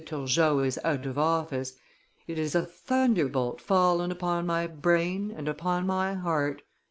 [0.03, 1.77] Turgot is out of office.
[2.25, 6.63] It is a thunderbolt fallen upon my brain and upon my heart."